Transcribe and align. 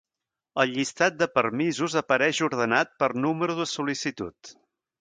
El 0.61 0.71
llistat 0.77 1.19
de 1.19 1.27
permisos 1.33 1.97
apareix 2.01 2.41
ordenat 2.49 2.97
per 3.05 3.11
número 3.27 3.61
de 3.61 3.69
sol·licitud. 3.77 4.55